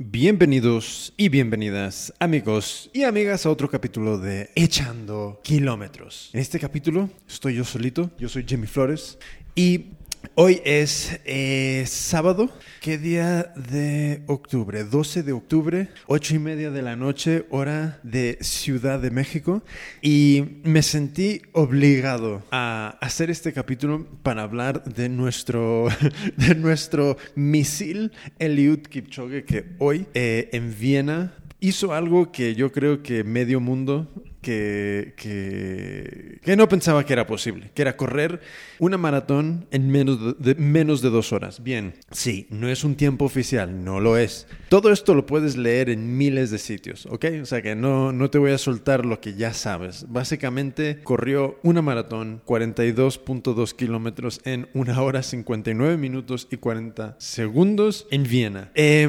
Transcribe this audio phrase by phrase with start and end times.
[0.00, 6.30] Bienvenidos y bienvenidas amigos y amigas a otro capítulo de Echando Kilómetros.
[6.32, 9.18] En este capítulo estoy yo solito, yo soy Jimmy Flores
[9.56, 9.86] y
[10.34, 12.50] Hoy es eh, sábado.
[12.80, 14.84] ¿Qué día de octubre?
[14.84, 19.62] 12 de octubre, 8 y media de la noche, hora de Ciudad de México.
[20.00, 25.88] Y me sentí obligado a hacer este capítulo para hablar de nuestro,
[26.36, 33.02] de nuestro misil Eliud Kipchoge que hoy eh, en Viena hizo algo que yo creo
[33.02, 34.08] que medio mundo
[34.40, 38.40] que, que, no pensaba que era posible, que era correr
[38.78, 41.62] una maratón en menos de, menos de dos horas.
[41.62, 44.46] Bien, sí, no es un tiempo oficial, no lo es.
[44.68, 47.26] Todo esto lo puedes leer en miles de sitios, ¿ok?
[47.42, 50.06] O sea que no, no te voy a soltar lo que ya sabes.
[50.08, 58.22] Básicamente corrió una maratón, 42.2 kilómetros en una hora 59 minutos y 40 segundos en
[58.24, 58.70] Viena.
[58.74, 59.08] Eh,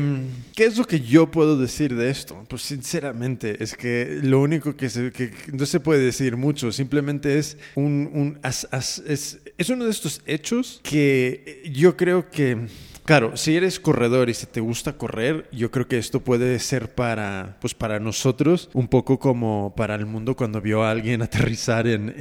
[0.55, 2.43] ¿Qué es lo que yo puedo decir de esto?
[2.48, 7.37] Pues sinceramente es que lo único que se que no se puede decir mucho, simplemente
[7.37, 8.67] es un, un as,
[9.05, 12.68] es, es uno de estos hechos que yo creo que
[13.10, 16.93] Claro, si eres corredor y si te gusta correr, yo creo que esto puede ser
[16.93, 21.88] para, pues para nosotros un poco como para el mundo cuando vio a alguien aterrizar
[21.88, 22.13] en,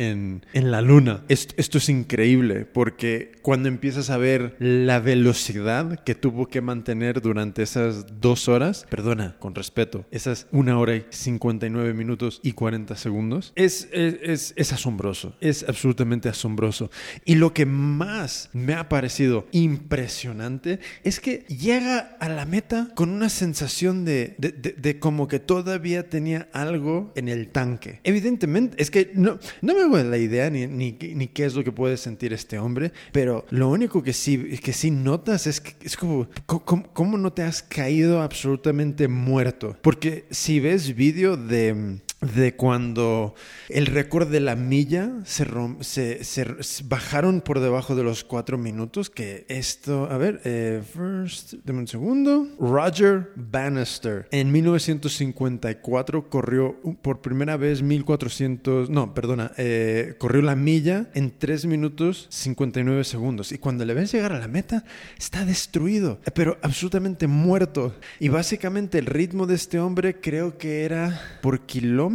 [0.55, 1.25] en, la luna.
[1.29, 7.63] Esto, es increíble porque cuando empiezas a ver la velocidad que tuvo que mantener durante
[7.63, 13.53] esas dos horas, perdona, con respeto, esas una hora y 59 minutos y 40 segundos,
[13.57, 16.91] es, es, es asombroso, es absolutamente asombroso.
[17.29, 23.11] Y lo que más me ha parecido impresionante es que llega a la meta con
[23.11, 28.01] una sensación de, de, de, como que todavía tenía algo en el tanque.
[28.03, 31.63] Evidentemente, es que no, no me hago la idea ni, ni, ni, qué es lo
[31.63, 35.77] que puede sentir este hombre, pero lo único que sí, que sí notas es que
[35.83, 39.77] es como, como no te has caído absolutamente muerto.
[39.83, 43.35] Porque si ves vídeo de de cuando
[43.69, 45.47] el récord de la milla se,
[45.81, 51.55] se, se, bajaron por debajo de los cuatro minutos, que esto, a ver, eh, first,
[51.65, 60.15] dame un segundo, Roger Bannister en 1954 corrió por primera vez 1400, no, perdona, eh,
[60.19, 63.53] corrió la milla en 3 minutos 59 segundos.
[63.53, 64.85] Y cuando le ves llegar a la meta
[65.17, 67.95] está destruido, pero absolutamente muerto.
[68.19, 72.08] Y básicamente el ritmo de este hombre creo que era por kilómetro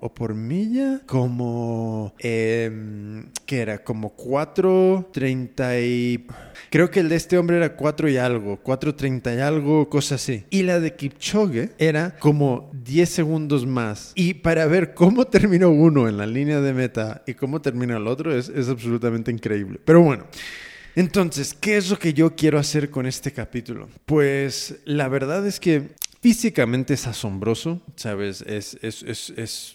[0.00, 2.70] o por milla como eh,
[3.46, 6.26] que era como 4.30 y
[6.70, 10.44] creo que el de este hombre era 4 y algo 4.30 y algo cosas así.
[10.50, 14.12] Y la de Kipchoge era como 10 segundos más.
[14.14, 18.06] Y para ver cómo terminó uno en la línea de meta y cómo termina el
[18.06, 19.80] otro es, es absolutamente increíble.
[19.84, 20.24] Pero bueno
[20.96, 23.88] entonces, ¿qué es lo que yo quiero hacer con este capítulo?
[24.06, 25.90] Pues la verdad es que
[26.22, 28.42] Físicamente es asombroso, ¿sabes?
[28.42, 29.74] Es, es, es, es,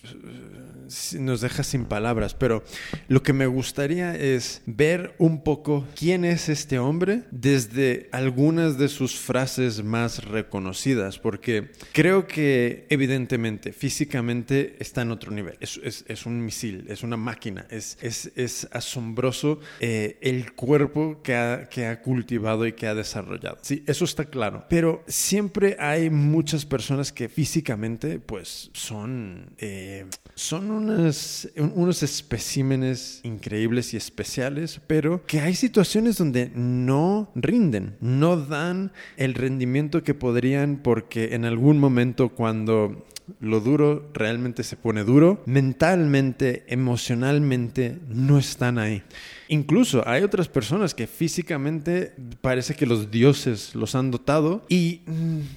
[1.19, 2.63] nos deja sin palabras, pero
[3.07, 8.89] lo que me gustaría es ver un poco quién es este hombre desde algunas de
[8.89, 15.57] sus frases más reconocidas, porque creo que evidentemente, físicamente está en otro nivel.
[15.59, 22.03] Es, un misil, es una máquina, es asombroso eh, el cuerpo que ha, que ha
[22.03, 23.57] cultivado y que ha desarrollado.
[23.63, 30.69] Sí, eso está claro, pero siempre hay muchas personas que físicamente pues son, eh, son
[30.69, 38.91] unas, unos especímenes increíbles y especiales, pero que hay situaciones donde no rinden, no dan
[39.16, 43.06] el rendimiento que podrían porque en algún momento cuando
[43.40, 49.03] lo duro realmente se pone duro, mentalmente, emocionalmente no están ahí.
[49.47, 55.02] Incluso hay otras personas que físicamente parece que los dioses los han dotado y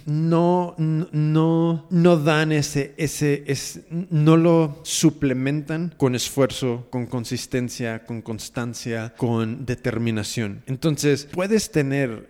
[0.04, 8.20] no, no, no dan ese, ese, ese, no lo suplementan con esfuerzo, con consistencia, con
[8.20, 10.62] constancia, con determinación.
[10.66, 12.28] Entonces puedes tener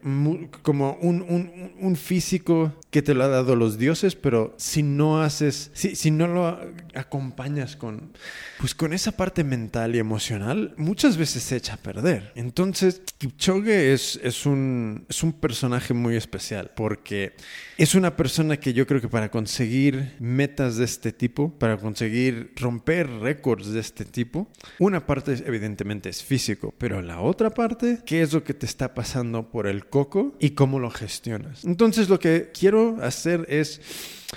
[0.62, 5.22] como un, un, un físico que te lo ha dado los dioses, pero si no
[5.28, 6.60] haces, si, si no lo
[6.95, 8.13] acompañas con,
[8.59, 12.33] pues con esa parte mental y emocional, muchas veces se echa a perder.
[12.34, 17.34] Entonces, Kipchoge es, es, un, es un personaje muy especial porque
[17.77, 22.53] es una persona que yo creo que para conseguir metas de este tipo, para conseguir
[22.57, 28.22] romper récords de este tipo, una parte evidentemente es físico, pero la otra parte, ¿qué
[28.22, 31.65] es lo que te está pasando por el coco y cómo lo gestionas?
[31.65, 33.81] Entonces, lo que quiero hacer es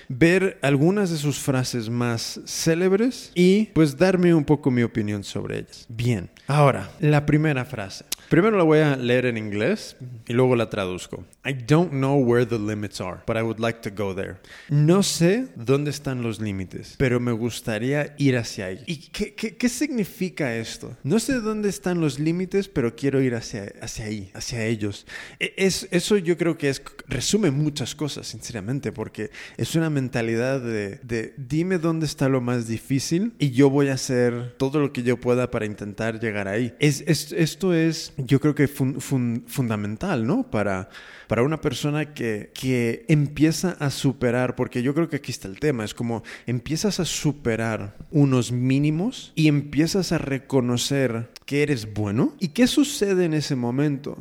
[0.08, 5.60] ver algunas de sus frases más célebres y pues darme un poco mi opinión sobre
[5.60, 5.86] ellas.
[5.90, 8.06] Bien, ahora, la primera frase.
[8.32, 11.26] Primero la voy a leer en inglés y luego la traduzco.
[11.46, 14.38] I don't know where the limits are, but I would like to go there.
[14.70, 18.84] No sé dónde están los límites, pero me gustaría ir hacia ahí.
[18.88, 20.96] ¿Y qué, qué, qué significa esto?
[21.04, 25.06] No sé dónde están los límites, pero quiero ir hacia, hacia ahí, hacia ellos.
[25.38, 30.62] E, es, eso yo creo que es, resume muchas cosas, sinceramente, porque es una mentalidad
[30.62, 34.94] de, de dime dónde está lo más difícil y yo voy a hacer todo lo
[34.94, 36.74] que yo pueda para intentar llegar ahí.
[36.80, 40.44] Es, es esto es, yo creo que fun, fun, fundamental, ¿no?
[40.44, 40.90] Para
[41.32, 45.62] para una persona que, que empieza a superar, porque yo creo que aquí está el
[45.62, 52.36] tema, es como empiezas a superar unos mínimos y empiezas a reconocer que eres bueno.
[52.40, 54.18] ¿Y qué sucede en ese momento?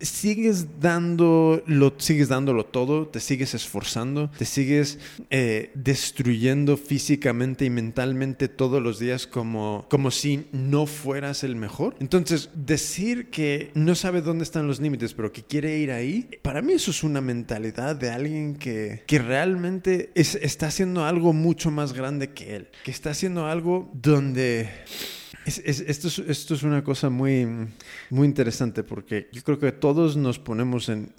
[0.00, 8.48] Sigues dándolo, sigues dándolo todo, te sigues esforzando, te sigues eh, destruyendo físicamente y mentalmente
[8.48, 11.94] todos los días como, como si no fueras el mejor.
[12.00, 16.53] Entonces, decir que no sabe dónde están los límites, pero que quiere ir ahí, para
[16.62, 21.70] mí eso es una mentalidad de alguien que, que realmente es, está haciendo algo mucho
[21.70, 24.68] más grande que él, que está haciendo algo donde...
[25.44, 27.46] Es, es, esto, es, esto, es, una cosa muy,
[28.08, 31.12] muy interesante porque yo creo que todos nos ponemos en...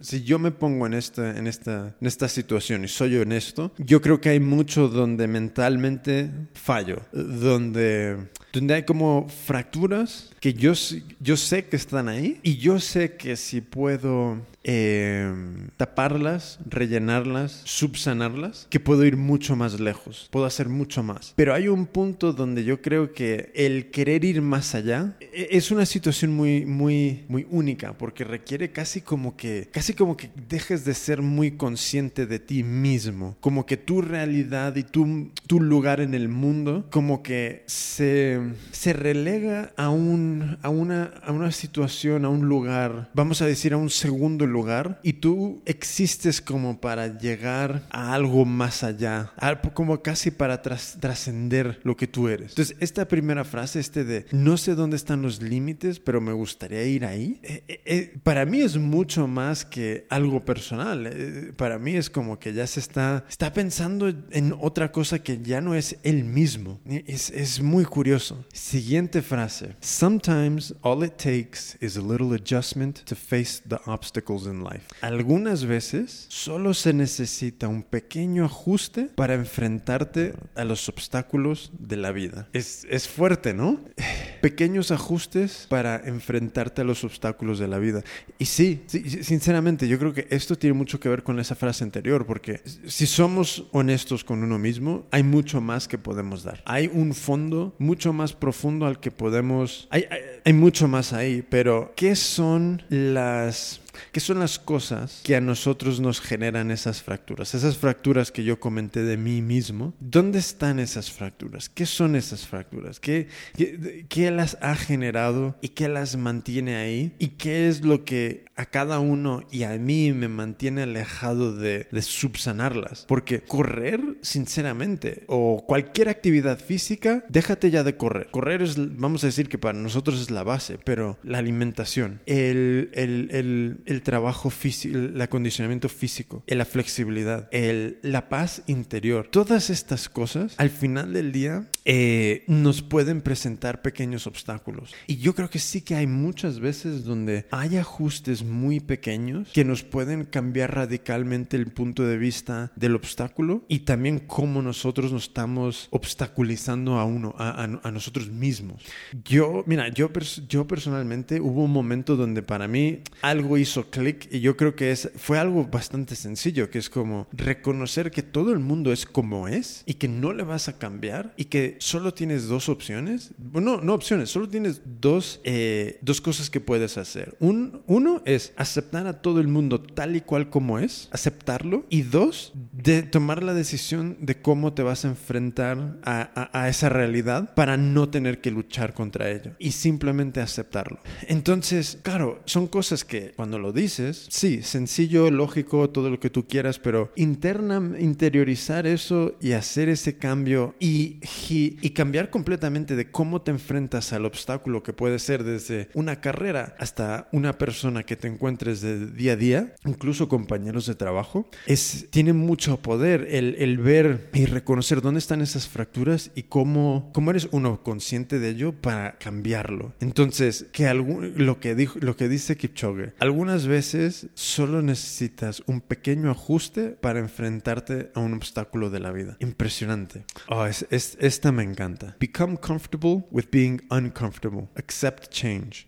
[0.00, 4.00] Si yo me pongo en esta, en, esta, en esta situación y soy honesto, yo
[4.00, 10.72] creo que hay mucho donde mentalmente fallo, donde, donde hay como fracturas que yo,
[11.20, 15.30] yo sé que están ahí y yo sé que si puedo eh,
[15.76, 21.34] taparlas, rellenarlas, subsanarlas, que puedo ir mucho más lejos, puedo hacer mucho más.
[21.36, 25.70] Pero hay un punto donde yo creo que el querer ir más allá e, es
[25.70, 30.84] una situación muy, muy, muy única, porque requiere casi como que, casi como que dejes
[30.84, 36.00] de ser muy consciente de ti mismo, como que tu realidad y tu, tu lugar
[36.00, 38.40] en el mundo, como que se,
[38.72, 43.72] se relega a, un, a, una, a una situación, a un lugar, vamos a decir
[43.72, 49.32] a un segundo lugar, y tú existes como para llegar a algo más allá,
[49.72, 52.50] como casi para trascender lo que tú eres.
[52.50, 56.84] Entonces, esta primera frase, este de no sé dónde están los límites, pero me gustaría
[56.84, 61.52] ir ahí, eh, eh, eh, para mí es mucho más que algo personal.
[61.56, 65.60] Para mí es como que ya se está, está pensando en otra cosa que ya
[65.60, 66.80] no es él mismo.
[66.86, 68.33] Es, es muy curioso.
[68.52, 69.76] Siguiente frase.
[69.80, 74.86] Sometimes all it takes is a little adjustment to face the obstacles in life.
[75.00, 82.12] Algunas veces solo se necesita un pequeño ajuste para enfrentarte a los obstáculos de la
[82.12, 82.48] vida.
[82.52, 83.80] Es, es fuerte, ¿no?
[84.40, 88.02] Pequeños ajustes para enfrentarte a los obstáculos de la vida.
[88.38, 91.82] Y sí, sí, sinceramente, yo creo que esto tiene mucho que ver con esa frase
[91.84, 96.62] anterior, porque si somos honestos con uno mismo, hay mucho más que podemos dar.
[96.66, 99.86] Hay un fondo mucho más profundo al que podemos...
[99.90, 103.80] Hay, hay, hay mucho más ahí, pero ¿qué son las
[104.12, 107.54] ¿Qué son las cosas que a nosotros nos generan esas fracturas?
[107.54, 109.94] Esas fracturas que yo comenté de mí mismo.
[110.00, 111.68] ¿Dónde están esas fracturas?
[111.68, 113.00] ¿Qué son esas fracturas?
[113.00, 117.14] ¿Qué, qué, qué las ha generado y qué las mantiene ahí?
[117.18, 121.88] ¿Y qué es lo que a cada uno y a mí me mantiene alejado de,
[121.90, 123.04] de subsanarlas?
[123.06, 128.28] Porque correr, sinceramente, o cualquier actividad física, déjate ya de correr.
[128.30, 132.90] Correr es, vamos a decir que para nosotros es la base, pero la alimentación, el,
[132.94, 139.28] el, el el trabajo físico, el acondicionamiento físico, la flexibilidad, el, la paz interior.
[139.30, 144.94] Todas estas cosas, al final del día, eh, nos pueden presentar pequeños obstáculos.
[145.06, 149.64] Y yo creo que sí que hay muchas veces donde hay ajustes muy pequeños que
[149.64, 155.24] nos pueden cambiar radicalmente el punto de vista del obstáculo y también cómo nosotros nos
[155.24, 158.82] estamos obstaculizando a uno, a, a, a nosotros mismos.
[159.24, 160.10] Yo, mira, yo,
[160.48, 164.90] yo personalmente hubo un momento donde para mí algo hizo clic y yo creo que
[164.90, 169.48] es, fue algo bastante sencillo, que es como reconocer que todo el mundo es como
[169.48, 173.32] es y que no le vas a cambiar y que solo tienes dos opciones.
[173.38, 177.36] Bueno, no opciones, solo tienes dos, eh, dos cosas que puedes hacer.
[177.40, 181.84] Un, uno es aceptar a todo el mundo tal y cual como es, aceptarlo.
[181.90, 186.68] Y dos, de tomar la decisión de cómo te vas a enfrentar a, a, a
[186.68, 190.98] esa realidad para no tener que luchar contra ello y simplemente aceptarlo.
[191.28, 196.46] Entonces, claro, son cosas que cuando lo dices, sí, sencillo, lógico, todo lo que tú
[196.46, 201.14] quieras, pero interna, interiorizar eso y hacer ese cambio y
[201.48, 206.20] y, y cambiar completamente de cómo te enfrentas al obstáculo que puede ser desde una
[206.20, 211.48] carrera hasta una persona que te encuentres de día a día, incluso compañeros de trabajo,
[211.66, 217.10] es, tiene mucho poder el, el ver y reconocer dónde están esas fracturas y cómo,
[217.14, 219.94] cómo eres uno consciente de ello para cambiarlo.
[220.00, 225.80] Entonces, que algún, lo, que dijo, lo que dice Kipchoge, algunas veces solo necesitas un
[225.80, 229.36] pequeño ajuste para enfrentarte a un obstáculo de la vida.
[229.40, 230.24] Impresionante.
[230.48, 232.16] Oh, es, es, esta me encanta.
[232.18, 234.68] Become comfortable with being uncomfortable.
[234.76, 235.86] Accept change.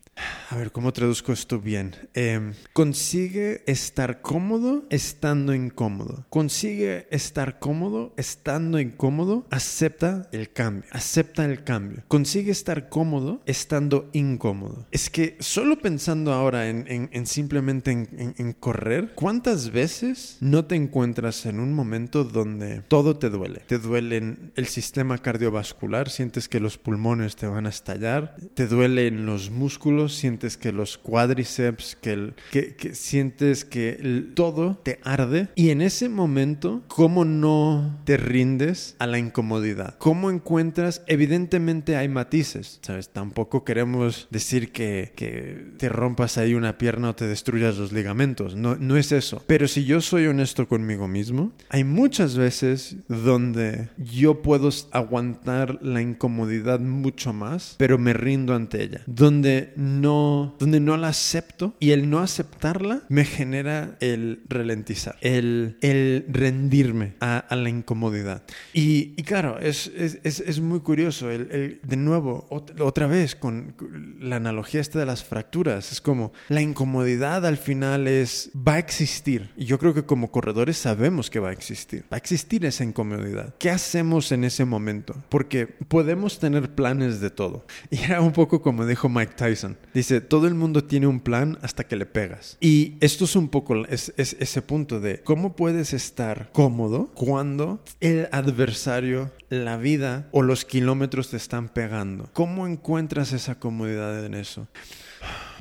[0.48, 1.94] A ver, ¿cómo traduzco esto bien?
[2.14, 6.24] Eh, consigue estar cómodo estando incómodo.
[6.30, 9.46] Consigue estar cómodo estando incómodo.
[9.50, 10.84] Acepta el cambio.
[10.92, 12.04] Acepta el cambio.
[12.06, 14.86] Consigue estar cómodo estando incómodo.
[14.92, 20.64] Es que solo pensando ahora en, en, en simplemente en, en, correr, ¿cuántas veces no
[20.64, 23.62] te encuentras en un momento donde todo te duele?
[23.66, 29.26] Te duele el sistema cardiovascular, sientes que los pulmones te van a estallar, te duelen
[29.26, 35.48] los músculos sientes que los cuádriceps, que, el, que, sientes que todo te arde.
[35.54, 39.96] Y en ese momento, ¿cómo no te rindes a la incomodidad?
[39.98, 41.02] ¿Cómo encuentras?
[41.06, 43.08] Evidentemente hay matices, ¿sabes?
[43.08, 48.56] Tampoco queremos decir que, que te rompas ahí una pierna o te destruyas los ligamentos.
[48.56, 49.42] No, no es eso.
[49.46, 56.00] Pero si yo soy honesto conmigo mismo, hay muchas veces donde yo puedo aguantar la
[56.00, 59.02] incomodidad mucho más, pero me rindo ante ella.
[59.06, 59.72] Donde
[60.02, 67.14] donde no la acepto y el no aceptarla me genera el ralentizar, el, el rendirme
[67.20, 68.42] a, a, la incomodidad.
[68.72, 73.34] Y, y claro, es, es, es, es, muy curioso, el, el, de nuevo, otra vez
[73.34, 73.74] con
[74.20, 78.78] la analogía esta de las fracturas, es como la incomodidad al final es, va a
[78.78, 79.50] existir.
[79.56, 82.84] Y yo creo que como corredores sabemos que va a existir, va a existir esa
[82.84, 83.54] incomodidad.
[83.58, 85.14] ¿Qué hacemos en ese momento?
[85.28, 87.66] Porque podemos tener planes de todo.
[87.90, 89.76] Y era un poco como dijo Mike Tyson.
[89.94, 92.56] Dice, todo el mundo tiene un plan hasta que le pegas.
[92.60, 97.82] Y esto es un poco es, es ese punto de cómo puedes estar cómodo cuando
[98.00, 102.28] el adversario, la vida o los kilómetros te están pegando.
[102.32, 104.68] ¿Cómo encuentras esa comodidad en eso?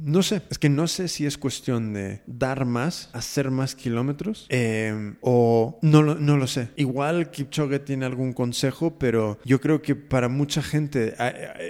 [0.01, 4.45] No sé, es que no sé si es cuestión de dar más, hacer más kilómetros
[4.50, 6.69] eh, o no, no lo sé.
[6.75, 11.15] Igual Kipchoge tiene algún consejo, pero yo creo que para mucha gente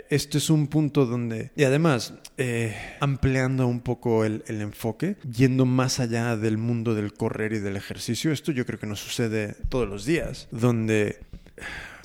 [0.09, 5.65] esto es un punto donde, y además, eh, ampliando un poco el, el enfoque, yendo
[5.65, 9.55] más allá del mundo del correr y del ejercicio, esto yo creo que nos sucede
[9.69, 11.19] todos los días, donde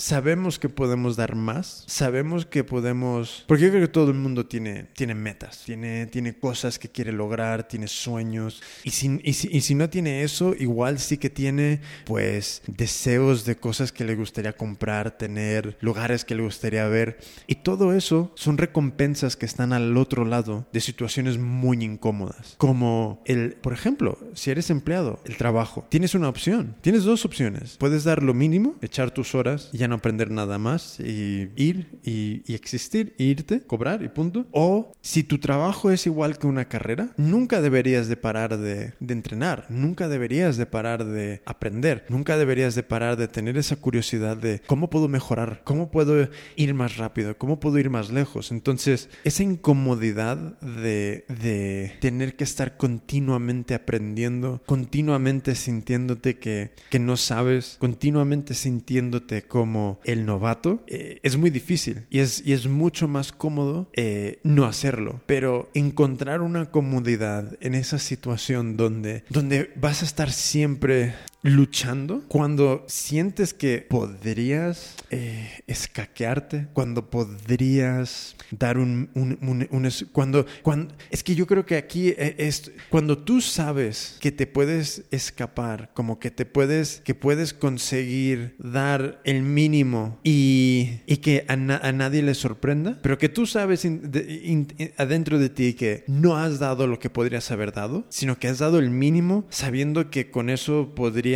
[0.01, 4.47] sabemos que podemos dar más, sabemos que podemos, porque yo creo que todo el mundo
[4.47, 9.49] tiene, tiene metas, tiene, tiene cosas que quiere lograr, tiene sueños, y si, y, si,
[9.53, 14.17] y si no tiene eso, igual sí que tiene pues deseos de cosas que le
[14.17, 19.75] gustaría comprar, tener, lugares que le gustaría ver, y todo eso son recompensas que están
[19.75, 25.37] al otro lado de situaciones muy incómodas, como el, por ejemplo, si eres empleado, el
[25.37, 29.79] trabajo, tienes una opción, tienes dos opciones, puedes dar lo mínimo, echar tus horas y
[29.79, 34.47] ya no aprender nada más y ir y, existir, e irte, cobrar y punto.
[34.53, 39.15] O si tu trabajo es igual que una carrera, nunca deberías de parar de, de
[39.15, 44.37] entrenar, nunca deberías de parar de aprender, nunca deberías de parar de tener esa curiosidad
[44.37, 48.53] de cómo puedo mejorar, cómo puedo ir más rápido, cómo puedo ir más lejos.
[48.53, 57.17] Entonces, esa incomodidad de, de tener que estar continuamente aprendiendo, continuamente sintiéndote que, que no
[57.17, 63.09] sabes, continuamente sintiéndote como el novato, eh, es muy difícil y es, y es mucho
[63.09, 65.21] más cómodo eh, no hacerlo.
[65.27, 72.85] Pero encontrar una comodidad en esa situación donde, donde vas a estar siempre luchando, cuando
[72.87, 81.23] sientes que podrías eh, escaquearte, cuando podrías dar un, un, un, un, cuando, cuando es
[81.23, 86.31] que yo creo que aquí es cuando tú sabes que te puedes escapar, como que
[86.31, 92.23] te puedes que puedes conseguir dar el mínimo y, y que a, na, a, nadie
[92.23, 94.69] le sorprenda, pero que tú sabes in, de, in,
[94.99, 98.59] adentro de ti que no has dado lo que podrías haber dado, sino que has
[98.59, 101.30] dado el mínimo sabiendo que con eso podrías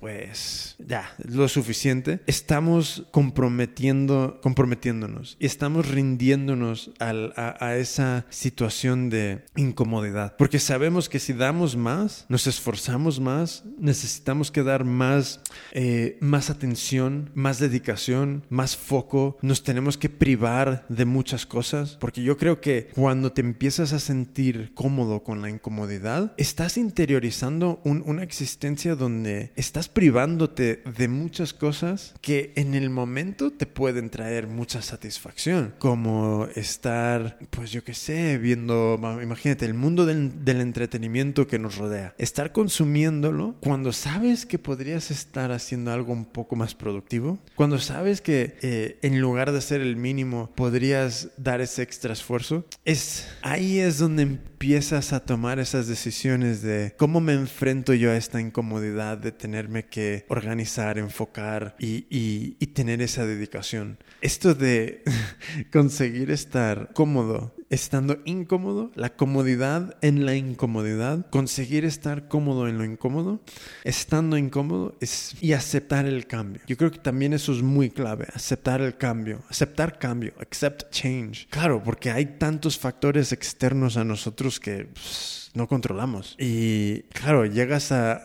[0.00, 2.20] pues, ya, lo suficiente.
[2.26, 10.36] Estamos comprometiendo, comprometiéndonos y estamos rindiéndonos al, a, a, esa situación de incomodidad.
[10.36, 15.40] Porque sabemos que si damos más, nos esforzamos más, necesitamos que dar más,
[15.72, 19.38] eh, más atención, más dedicación, más foco.
[19.42, 21.96] Nos tenemos que privar de muchas cosas.
[22.00, 27.80] Porque yo creo que cuando te empiezas a sentir cómodo con la incomodidad, estás interiorizando
[27.84, 29.25] un, una existencia donde
[29.56, 36.46] estás privándote de muchas cosas que en el momento te pueden traer mucha satisfacción, como
[36.54, 42.14] estar, pues yo qué sé, viendo, imagínate, el mundo del, del entretenimiento que nos rodea,
[42.18, 48.20] estar consumiéndolo cuando sabes que podrías estar haciendo algo un poco más productivo, cuando sabes
[48.20, 53.78] que eh, en lugar de hacer el mínimo podrías dar ese extra esfuerzo, es ahí
[53.78, 59.18] es donde empiezas a tomar esas decisiones de cómo me enfrento yo a esta incomodidad
[59.18, 63.98] de tenerme que organizar, enfocar y, y tener esa dedicación.
[64.22, 65.04] Esto de
[65.70, 72.84] conseguir estar cómodo estando incómodo, la comodidad en la incomodidad, conseguir estar cómodo en lo
[72.84, 73.40] incómodo,
[73.84, 76.62] estando incómodo es, y aceptar el cambio.
[76.66, 81.48] Yo creo que también eso es muy clave, aceptar el cambio, aceptar cambio, accept change.
[81.50, 84.84] Claro, porque hay tantos factores externos a nosotros que...
[84.84, 86.36] Pues, no controlamos.
[86.38, 88.20] Y claro, llegas a,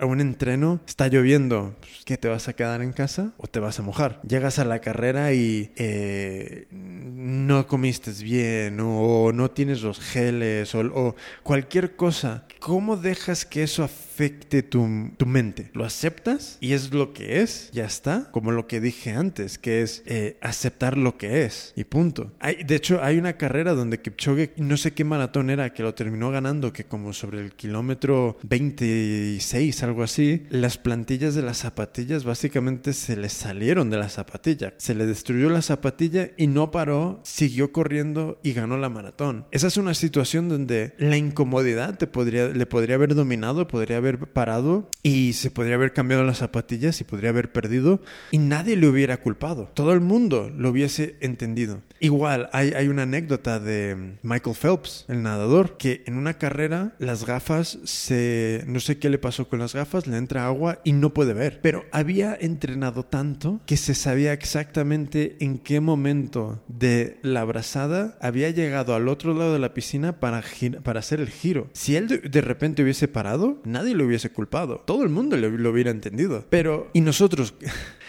[0.00, 3.78] un entreno, está lloviendo, pues, ¿qué te vas a quedar en casa o te vas
[3.78, 4.20] a mojar?
[4.26, 11.14] Llegas a la carrera y eh, no comiste bien o no tienes los geles o,
[11.42, 12.46] cualquier cosa.
[12.58, 15.70] ¿Cómo dejas que eso afecte tu, mente?
[15.74, 17.70] ¿Lo aceptas y es lo que es?
[17.72, 18.28] Ya está.
[18.32, 22.32] Como lo que dije antes, que es eh, aceptar lo que es y punto.
[22.40, 25.94] Hay, de hecho, hay una carrera donde Kipchoge, no sé qué maratón era, que lo
[25.94, 31.58] terminó terminó ganando, que como sobre el kilómetro 26, algo así, las plantillas de las
[31.58, 34.72] zapatillas básicamente se le salieron de la zapatilla.
[34.78, 39.44] Se le destruyó la zapatilla y no paró, siguió corriendo y ganó la maratón.
[39.50, 44.18] Esa es una situación donde la incomodidad te podría, le podría haber dominado, podría haber
[44.32, 48.88] parado y se podría haber cambiado las zapatillas y podría haber perdido y nadie le
[48.88, 49.70] hubiera culpado.
[49.74, 51.82] Todo el mundo lo hubiese entendido.
[52.00, 57.26] Igual, hay, hay una anécdota de Michael Phelps, el nadador, que en una carrera las
[57.26, 58.64] gafas se...
[58.66, 61.60] no sé qué le pasó con las gafas, le entra agua y no puede ver.
[61.60, 68.50] Pero había entrenado tanto que se sabía exactamente en qué momento de la brazada había
[68.50, 70.42] llegado al otro lado de la piscina para,
[70.82, 71.68] para hacer el giro.
[71.72, 74.84] Si él de, repente hubiese parado, nadie lo hubiese culpado.
[74.86, 76.44] Todo el mundo lo hubiera entendido.
[76.48, 77.54] Pero, ¿y nosotros?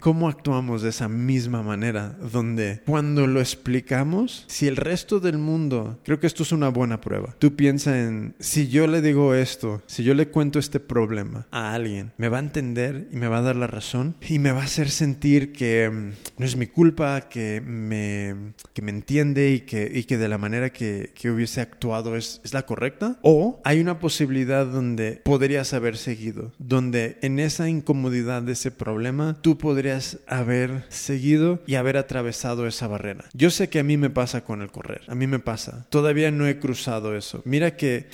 [0.00, 2.16] ¿Cómo actuamos de esa misma manera?
[2.32, 7.00] Donde cuando lo explicamos, si el resto del mundo, creo que esto es una buena
[7.00, 11.46] prueba, tú piensas en, si yo le digo esto, si yo le cuento este problema
[11.50, 14.52] a alguien, me va a entender y me va a dar la razón y me
[14.52, 19.52] va a hacer sentir que mm, no es mi culpa, que me, que me entiende
[19.52, 23.18] y que, y que de la manera que, que hubiese actuado es, es la correcta.
[23.22, 29.36] O hay una posibilidad donde podrías haber seguido, donde en esa incomodidad de ese problema,
[29.40, 33.24] tú podrías haber seguido y haber atravesado esa barrera.
[33.32, 35.86] Yo sé que a mí me pasa con el correr, a mí me pasa.
[35.88, 37.40] Todavía no he cruzado eso.
[37.44, 38.08] Mira que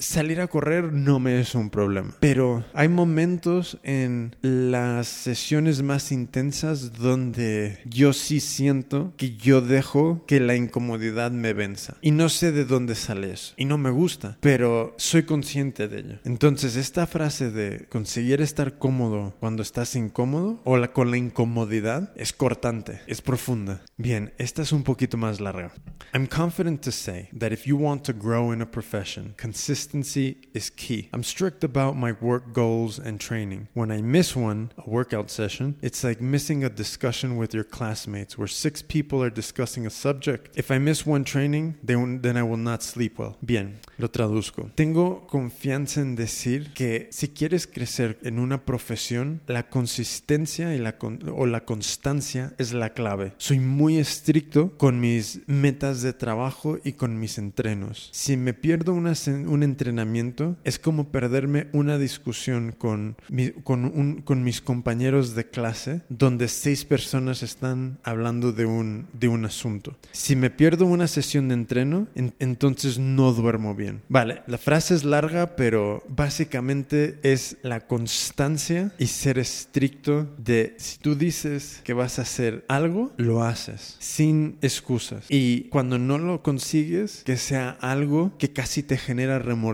[0.00, 6.12] Salir a correr no me es un problema, pero hay momentos en las sesiones más
[6.12, 11.96] intensas donde yo sí siento que yo dejo que la incomodidad me venza.
[12.00, 13.54] Y no sé de dónde sale eso.
[13.56, 16.18] Y no me gusta, pero soy consciente de ello.
[16.24, 22.12] Entonces, esta frase de conseguir estar cómodo cuando estás incómodo o la, con la incomodidad
[22.14, 23.82] es cortante, es profunda.
[23.96, 25.72] Bien, esta es un poquito más larga.
[26.14, 30.36] I'm confident to say that if you want to grow in a profession, consist consistency
[30.54, 31.08] is key.
[31.12, 33.68] I'm strict about my work goals and training.
[33.74, 38.36] When I miss one, a workout session, it's like missing a discussion with your classmates
[38.36, 40.56] where six people are discussing a subject.
[40.56, 43.36] If I miss one training, then I will not sleep well.
[43.40, 44.70] Bien, lo traduzco.
[44.74, 50.96] Tengo confianza en decir que si quieres crecer en una profesión, la consistencia y la
[51.34, 53.32] o la constancia es la clave.
[53.38, 58.10] Soy muy estricto con mis metas de trabajo y con mis entrenos.
[58.12, 59.14] Si me pierdo una,
[59.46, 59.77] un entrenamiento
[60.64, 63.16] es como perderme una discusión con,
[63.62, 69.44] con, con mis compañeros de clase donde seis personas están hablando de un, de un
[69.44, 69.96] asunto.
[70.12, 74.02] Si me pierdo una sesión de entreno, entonces no duermo bien.
[74.08, 80.98] Vale, la frase es larga, pero básicamente es la constancia y ser estricto de si
[80.98, 85.26] tú dices que vas a hacer algo, lo haces sin excusas.
[85.28, 89.67] Y cuando no lo consigues, que sea algo que casi te genera remordimiento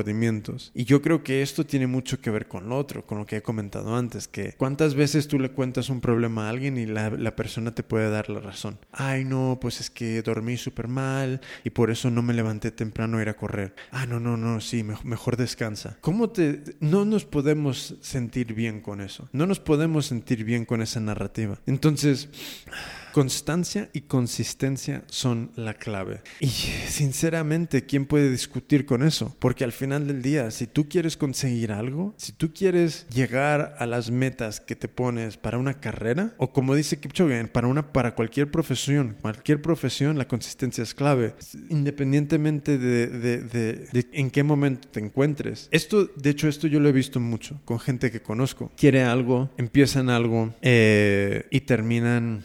[0.75, 3.37] y yo creo que esto tiene mucho que ver con lo otro, con lo que
[3.37, 7.37] he comentado antes, que cuántas veces tú le cuentas un problema a alguien y la,
[7.37, 8.79] persona te puede dar la razón.
[8.93, 13.19] Ay, no, pues es que dormí súper mal y por eso no me levanté temprano
[13.19, 13.75] a ir a correr.
[13.91, 15.97] Ah, no, no, no, sí, mejor, mejor descansa.
[16.01, 16.63] ¿Cómo te...
[16.81, 19.29] No nos podemos sentir bien con eso.
[19.33, 21.61] No nos podemos sentir bien con esa narrativa.
[21.67, 22.29] Entonces...
[23.15, 26.23] Constancia y consistencia son la clave.
[26.41, 29.37] Y sinceramente, ¿quién puede discutir con eso?
[29.39, 33.87] Porque al final del día, si tú quieres conseguir algo, si tú quieres llegar a
[33.87, 38.17] las metas que te pones para una carrera, o como dice Kipchoge, para, una, para
[38.17, 41.37] cualquier profesión, cualquier profesión, la consistencia es clave,
[41.69, 45.69] independientemente de, de, de, en qué momento te encuentres.
[45.71, 48.73] Esto, de hecho, esto yo lo he visto mucho con gente que conozco.
[48.77, 52.43] Quiere algo, empiezan algo eh, y terminan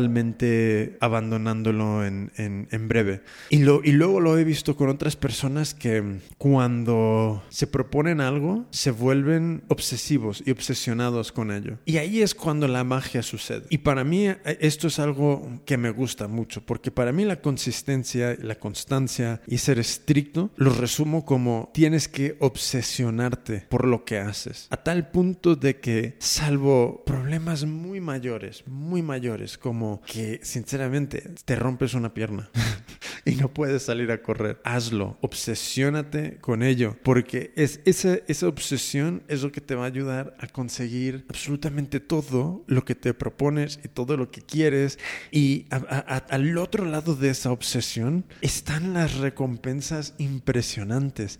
[0.00, 3.20] totalmente abandonándolo en, en, breve.
[3.50, 8.64] Y, lo, y luego lo he visto con otras personas que cuando se proponen algo,
[8.70, 11.76] se vuelven obsesivos y obsesionados con ello.
[11.84, 13.64] Y ahí es cuando la magia sucede.
[13.68, 17.42] Y para mí eh, esto es algo que me gusta mucho, porque para mí la
[17.42, 24.18] consistencia, la constancia y ser estricto lo resumo como tienes que obsesionarte por lo que
[24.18, 24.66] haces.
[24.70, 31.56] A tal punto de que, salvo problemas muy mayores, muy mayores, como que sinceramente te
[31.56, 32.50] rompes una pierna.
[33.24, 34.60] y no puedes salir a correr.
[34.64, 39.88] Hazlo, obsesiónate con ello, porque es esa, esa obsesión es lo que te va a
[39.88, 44.98] ayudar a conseguir absolutamente todo lo que te propones y todo lo que quieres.
[45.30, 51.38] Y al otro lado de esa obsesión están las recompensas impresionantes.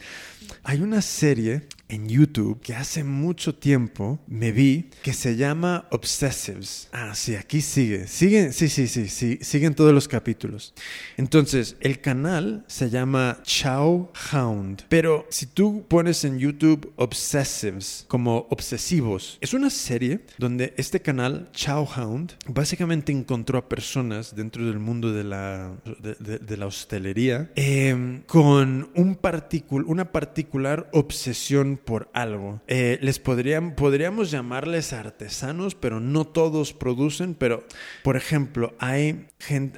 [0.62, 6.88] Hay una serie en YouTube que hace mucho tiempo me vi que se llama Obsessives.
[6.92, 8.06] Ah, sí, aquí sigue.
[8.06, 10.72] Sigue, sí, sí, sí, sí, siguen todos los capítulos.
[11.16, 14.84] Entonces, el canal se llama Chow Hound.
[14.88, 21.50] Pero si tú pones en YouTube Obsessives como obsesivos, es una serie donde este canal,
[21.52, 28.22] Chow Hound, básicamente encontró a personas dentro del mundo de la, de, la hostelería eh,
[28.26, 32.60] con un particul, una particular obsesión por algo.
[32.66, 37.34] Eh, les podrían, podríamos llamarles artesanos, pero no todos producen.
[37.34, 37.64] Pero,
[38.02, 39.26] por ejemplo, hay,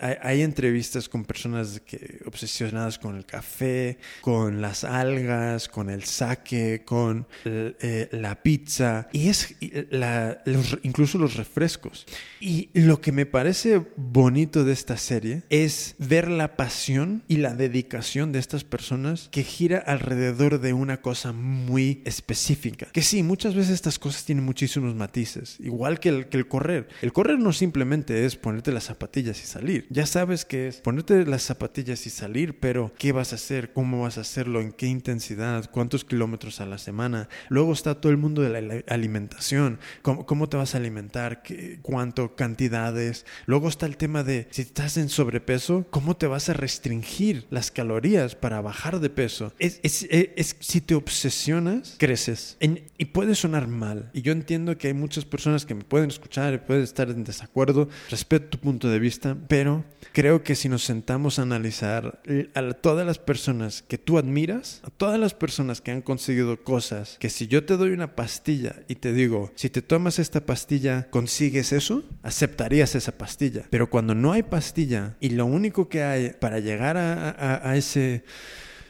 [0.01, 6.85] hay, entrevistas con personas que, obsesionadas con el café, con las algas, con el sake,
[6.85, 9.57] con eh, la pizza y es
[9.91, 10.43] la,
[10.83, 12.07] incluso los refrescos.
[12.41, 17.55] Y lo que me parece bonito de esta serie es ver la pasión y la
[17.55, 22.87] dedicación de estas personas que gira alrededor de una cosa muy específica.
[22.93, 26.89] Que sí, muchas veces estas cosas tienen muchísimos matices, igual que el, que el correr.
[27.03, 29.87] El correr no simplemente es ponerte las zapatillas y salir.
[29.91, 33.73] Ya sabes que es ponerte las zapatillas y salir, pero ¿qué vas a hacer?
[33.73, 34.61] ¿Cómo vas a hacerlo?
[34.61, 35.71] ¿En qué intensidad?
[35.71, 37.29] ¿Cuántos kilómetros a la semana?
[37.49, 39.79] Luego está todo el mundo de la alimentación.
[40.03, 41.43] ¿Cómo, cómo te vas a alimentar?
[41.43, 42.35] ¿Qué, ¿Cuánto?
[42.35, 43.27] ¿Cantidades?
[43.47, 47.71] Luego está el tema de si estás en sobrepeso, ¿cómo te vas a restringir las
[47.71, 49.53] calorías para bajar de peso?
[49.59, 52.57] Es, es, es si te obsesionas creces.
[52.61, 54.11] y puede sonar mal.
[54.13, 57.25] Y yo entiendo que hay muchas personas que me pueden escuchar y pueden estar en
[57.25, 57.89] desacuerdo.
[58.11, 62.23] Respeto tu punto de vista, pero creo que si nos sentamos a analizar
[62.55, 67.17] a todas las personas que tú admiras, a todas las personas que han conseguido cosas,
[67.19, 71.09] que si yo te doy una pastilla y te digo, si te tomas esta pastilla,
[71.11, 73.65] consigues eso, aceptarías esa pastilla.
[73.71, 78.25] Pero cuando no hay pastilla y lo único que hay para llegar a ese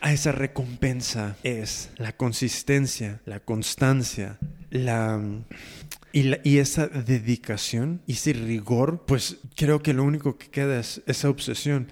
[0.03, 4.39] a esa recompensa es la consistencia, la constancia,
[4.71, 5.21] la
[6.13, 11.31] y, esa dedicación y ese rigor, pues creo que lo único que queda es esa
[11.31, 11.89] obsesión.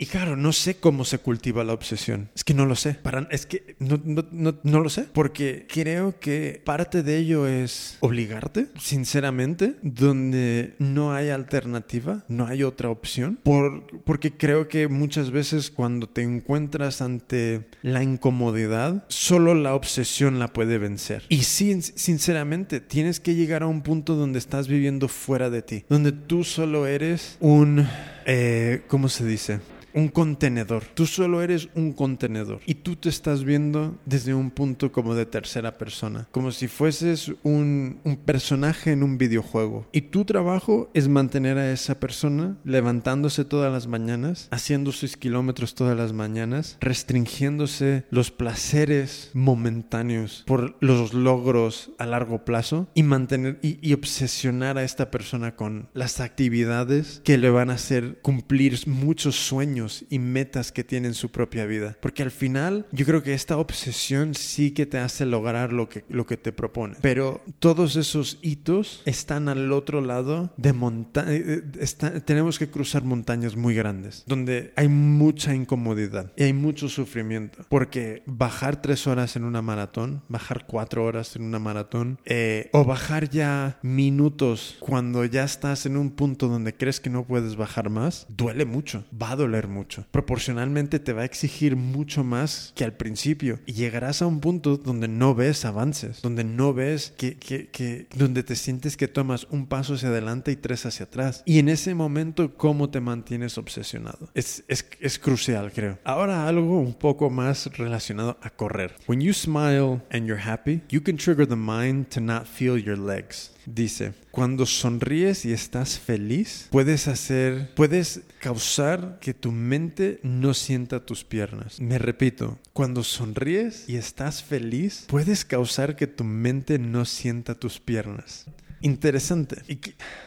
[0.00, 2.30] Y claro, no sé cómo se cultiva la obsesión.
[2.34, 2.94] Es que no lo sé.
[2.94, 5.04] Para, es que no, no, no, no, lo sé.
[5.12, 12.62] Porque creo que parte de ello es obligarte, sinceramente, donde no hay alternativa, no hay
[12.62, 13.38] otra opción.
[13.42, 20.38] Por, porque creo que muchas veces cuando te encuentras ante la incomodidad, solo la obsesión
[20.38, 21.24] la puede vencer.
[21.28, 25.84] Y sin, sinceramente, tienes que llegar a un punto donde estás viviendo fuera de ti,
[25.90, 27.86] donde tú solo eres un,
[28.32, 29.58] eh, ¿cómo se dice?
[29.94, 30.84] un contenedor.
[30.94, 35.26] Tú solo eres un contenedor y tú te estás viendo desde un punto como de
[35.26, 39.86] tercera persona, como si fueses un, un personaje en un videojuego.
[39.92, 45.74] Y tu trabajo es mantener a esa persona levantándose todas las mañanas, haciendo sus kilómetros
[45.74, 53.58] todas las mañanas, restringiéndose los placeres momentáneos por los logros a largo plazo y mantener
[53.62, 58.86] y, y obsesionar a esta persona con las actividades que le van a hacer cumplir
[58.86, 61.96] muchos sueños y metas que tiene en su propia vida.
[62.00, 66.04] Porque al final yo creo que esta obsesión sí que te hace lograr lo que,
[66.08, 66.96] lo que te propone.
[67.00, 71.32] Pero todos esos hitos están al otro lado de montaña.
[71.32, 76.88] Eh, eh, tenemos que cruzar montañas muy grandes, donde hay mucha incomodidad y hay mucho
[76.88, 77.64] sufrimiento.
[77.68, 82.84] Porque bajar tres horas en una maratón, bajar cuatro horas en una maratón, eh, o
[82.84, 87.90] bajar ya minutos cuando ya estás en un punto donde crees que no puedes bajar
[87.90, 90.06] más, duele mucho, va a doler mucho.
[90.10, 94.76] Proporcionalmente te va a exigir mucho más que al principio y llegarás a un punto
[94.76, 99.46] donde no ves avances, donde no ves que, que, que donde te sientes que tomas
[99.50, 101.42] un paso hacia adelante y tres hacia atrás.
[101.46, 104.28] Y en ese momento, ¿cómo te mantienes obsesionado?
[104.34, 105.98] Es, es, es crucial, creo.
[106.04, 108.94] Ahora algo un poco más relacionado a correr.
[109.06, 112.98] When you smile and you're happy, you can trigger the mind to not feel your
[112.98, 113.52] legs.
[113.72, 121.06] Dice, cuando sonríes y estás feliz, puedes hacer, puedes causar que tu mente no sienta
[121.06, 121.80] tus piernas.
[121.80, 127.78] Me repito, cuando sonríes y estás feliz, puedes causar que tu mente no sienta tus
[127.78, 128.46] piernas
[128.80, 129.62] interesante.
[129.68, 129.78] Y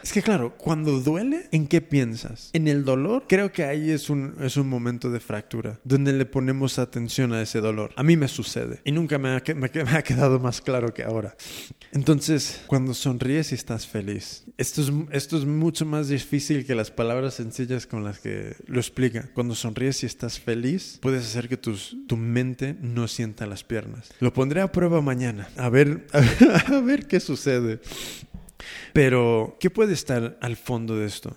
[0.02, 2.50] es que claro, cuando duele, ¿en qué piensas?
[2.52, 3.24] ¿En el dolor?
[3.28, 7.42] Creo que ahí es un, es un momento de fractura, donde le ponemos atención a
[7.42, 7.92] ese dolor.
[7.96, 11.36] A mí me sucede y nunca me ha, me, ha quedado más claro que ahora.
[11.92, 16.90] Entonces, cuando sonríes y estás feliz, esto es, esto es mucho más difícil que las
[16.90, 19.28] palabras sencillas con las que lo explica.
[19.34, 24.10] Cuando sonríes y estás feliz, puedes hacer que tus, tu mente no sienta las piernas.
[24.20, 26.06] Lo pondré a prueba mañana, a ver,
[26.66, 27.80] a ver qué sucede.
[28.92, 31.36] Pero, ¿qué puede estar al fondo de esto?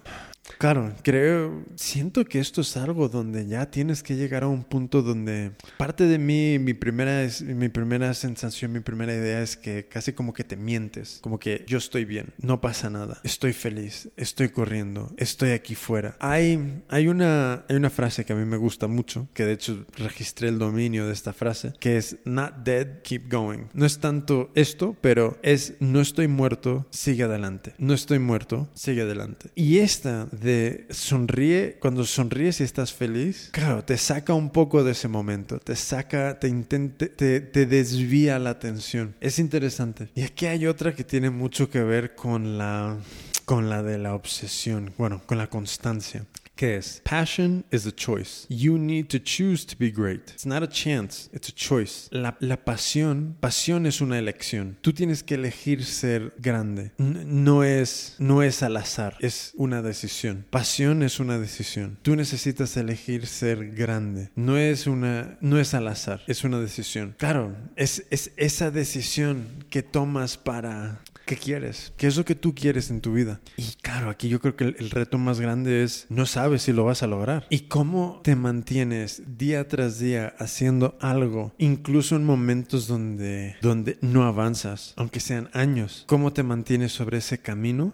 [0.57, 5.01] Claro, creo, siento que esto es algo donde ya tienes que llegar a un punto
[5.01, 10.13] donde parte de mí, mi primera, mi primera sensación, mi primera idea es que casi
[10.13, 14.49] como que te mientes, como que yo estoy bien, no pasa nada, estoy feliz, estoy
[14.49, 16.15] corriendo, estoy aquí fuera.
[16.19, 19.85] Hay, hay, una, hay una frase que a mí me gusta mucho, que de hecho
[19.97, 23.65] registré el dominio de esta frase, que es not dead, keep going.
[23.73, 27.73] No es tanto esto, pero es no estoy muerto, sigue adelante.
[27.77, 29.49] No estoy muerto, sigue adelante.
[29.53, 34.91] Y esta de sonríe, cuando sonríes y estás feliz, claro, te saca un poco de
[34.91, 39.15] ese momento, te saca, te, intente, te, te desvía la atención.
[39.19, 40.09] Es interesante.
[40.15, 42.97] Y aquí hay otra que tiene mucho que ver con la
[43.45, 46.25] con la de la obsesión, bueno, con la constancia.
[46.57, 47.01] ¿Qué es?
[47.03, 48.47] Passion is a choice.
[48.49, 50.31] You need to choose to be great.
[50.33, 52.09] It's not a chance, it's a choice.
[52.11, 54.75] La, la pasión, pasión es una elección.
[54.81, 56.93] Tú tienes que elegir ser grande.
[56.97, 60.45] no es, no es al azar, es una decisión.
[60.49, 61.99] Pasión es una decisión.
[62.01, 64.31] Tú necesitas elegir ser grande.
[64.35, 67.13] No es una, no es al azar, es una decisión.
[67.19, 71.91] Claro, es, es esa decisión que tomas para ¿Qué quieres?
[71.97, 73.41] ¿Qué es lo que tú quieres en tu vida?
[73.57, 76.85] Y claro, aquí yo creo que el, reto más grande es no sabes si lo
[76.85, 77.47] vas a lograr.
[77.49, 84.23] ¿Y cómo te mantienes día tras día haciendo algo, incluso en momentos donde, donde no
[84.23, 86.05] avanzas, aunque sean años?
[86.07, 87.91] ¿Cómo te mantienes sobre ese camino?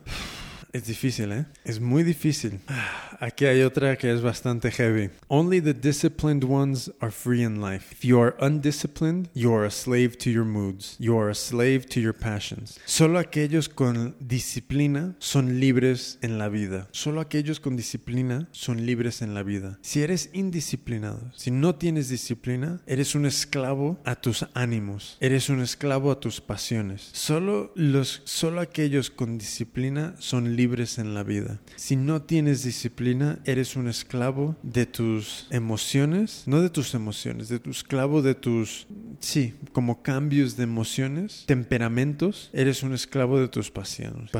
[0.73, 1.45] Es difícil, ¿eh?
[1.63, 2.59] Es muy difícil.
[3.19, 5.11] Aquí hay otra que es bastante heavy.
[5.27, 7.91] Only the disciplined ones are free in life.
[7.91, 10.95] If you are undisciplined, you are a slave to your moods.
[10.99, 12.79] You are a slave to your passions.
[12.85, 16.87] Solo aquellos con disciplina son libres en la vida.
[16.91, 19.77] Solo aquellos con disciplina son libres en la vida.
[19.83, 25.17] Si eres indisciplinado, si no tienes disciplina, eres un esclavo a tus ánimos.
[25.19, 27.11] Eres un esclavo a tus pasiones.
[27.13, 31.59] Solo los solo aquellos con disciplina son libres libres en la vida.
[31.75, 37.59] Si no tienes disciplina, eres un esclavo de tus emociones, no de tus emociones, de
[37.59, 38.87] tu esclavo de tus,
[39.19, 44.31] sí, como cambios de emociones, temperamentos, eres un esclavo de tus pasiones.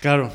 [0.00, 0.30] Claro,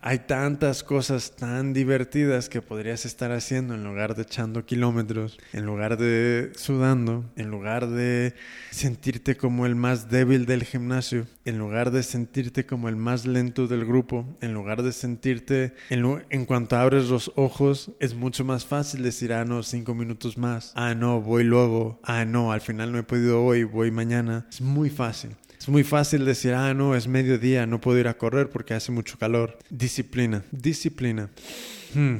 [0.00, 5.64] hay tantas cosas tan divertidas que podrías estar haciendo en lugar de echando kilómetros, en
[5.66, 8.34] lugar de sudando, en lugar de
[8.72, 13.68] sentirte como el más débil del gimnasio, en lugar de sentirte como el más lento
[13.68, 18.66] del grupo, en lugar de sentirte, en, en cuanto abres los ojos, es mucho más
[18.66, 22.90] fácil decir, ah, no, cinco minutos más, ah, no, voy luego, ah, no, al final
[22.90, 24.46] no he podido hoy, voy mañana.
[24.50, 25.36] Es muy fácil.
[25.64, 28.92] Es muy fácil decir, ah, no, es mediodía, no puedo ir a correr porque hace
[28.92, 29.56] mucho calor.
[29.70, 31.30] Disciplina, disciplina.
[31.94, 32.16] Hmm.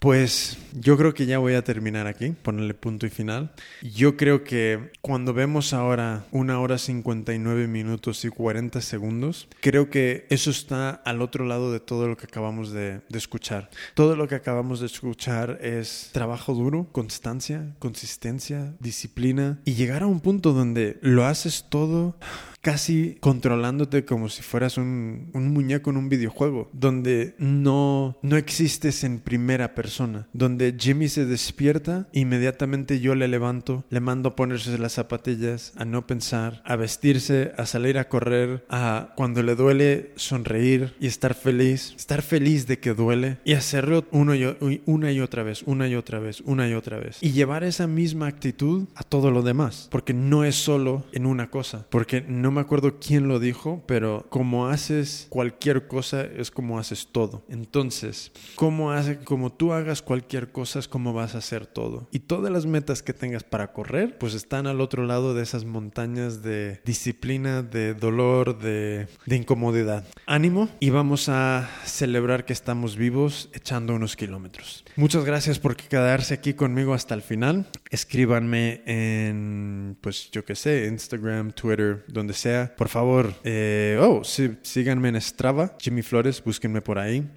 [0.00, 3.52] Pues yo creo que ya voy a terminar aquí, ponerle punto y final.
[3.82, 10.26] Yo creo que cuando vemos ahora una hora 59 minutos y 40 segundos, creo que
[10.30, 13.70] eso está al otro lado de todo lo que acabamos de, de escuchar.
[13.94, 20.06] Todo lo que acabamos de escuchar es trabajo duro, constancia, consistencia, disciplina y llegar a
[20.06, 22.16] un punto donde lo haces todo
[22.60, 29.04] casi controlándote como si fueras un, un, muñeco en un videojuego, donde no, no existes
[29.04, 34.34] en primera persona, donde donde Jimmy se despierta, inmediatamente yo le levanto, le mando a
[34.34, 39.54] ponerse las zapatillas, a no pensar, a vestirse, a salir a correr, a cuando le
[39.54, 45.12] duele sonreír y estar feliz, estar feliz de que duele y hacerlo uno y, una
[45.12, 47.18] y otra vez, una y otra vez, una y otra vez.
[47.20, 51.50] Y llevar esa misma actitud a todo lo demás, porque no es solo en una
[51.50, 56.80] cosa, porque no me acuerdo quién lo dijo, pero como haces cualquier cosa es como
[56.80, 57.44] haces todo.
[57.48, 62.08] Entonces, como hace como tú hagas cualquier cosa es como vas a hacer todo.
[62.10, 65.64] Y todas las metas que tengas para correr, pues están al otro lado de esas
[65.64, 70.04] montañas de disciplina, de dolor, de, incomodidad.
[70.26, 74.84] Ánimo y vamos a celebrar que estamos vivos echando unos kilómetros.
[74.96, 77.68] Muchas gracias por quedarse aquí conmigo hasta el final.
[77.90, 82.74] Escríbanme en, pues yo qué sé, Instagram, Twitter, donde sea.
[82.76, 87.28] Por favor, eh, oh, sí, síganme en Strava, Jimmy Flores, búsquenme por ahí.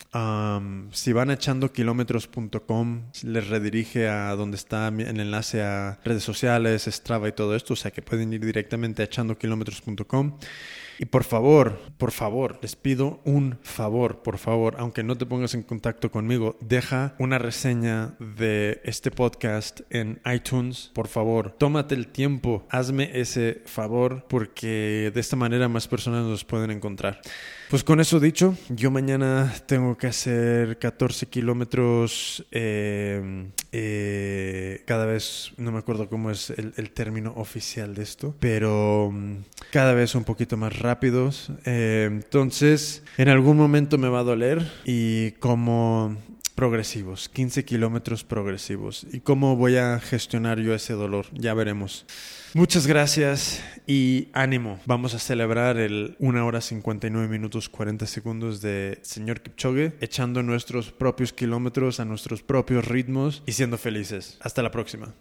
[0.92, 7.28] si van a echandokilómetros.com, les redirige a donde está el enlace a redes sociales, Strava
[7.28, 10.38] y todo esto, o sea que pueden ir directamente a echandokilómetros.com.
[11.02, 15.56] Y por favor, por favor, les pido un favor, por favor, aunque no te pongas
[15.56, 21.56] en contacto conmigo, deja una reseña de este podcast en iTunes, por favor.
[21.58, 27.20] Tómate el tiempo, hazme ese favor, porque de esta manera más personas nos pueden encontrar.
[27.72, 35.54] Pues con eso dicho, yo mañana tengo que hacer 14 kilómetros eh, eh, cada vez,
[35.56, 39.36] no me acuerdo cómo es el, término oficial de esto, pero mm,
[39.72, 41.50] cada vez un poquito más rápidos.
[41.64, 46.18] Eh, entonces, en algún momento me va a doler y como
[46.54, 49.08] progresivos, 15 kilómetros progresivos.
[49.14, 51.28] ¿Y cómo voy a gestionar yo ese dolor?
[51.32, 52.06] Ya veremos.
[52.54, 54.82] Muchas gracias y ánimo.
[54.86, 60.92] Vamos a celebrar el 1 hora 59 minutos 40 segundos de señor Kipchoge, echando nuestros
[60.92, 64.38] propios kilómetros a nuestros propios ritmos y siendo felices.
[64.42, 65.14] Hasta la próxima.